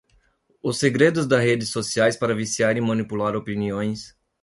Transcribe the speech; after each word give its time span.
Os 0.63 0.79
segredos 0.79 1.27
das 1.27 1.43
redes 1.43 1.69
sociais 1.69 2.17
para 2.17 2.33
viciar 2.35 2.75
e 2.75 2.81
manipular 2.81 3.35
opiniões 3.35 4.17